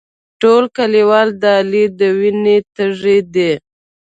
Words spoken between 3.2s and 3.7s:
دي.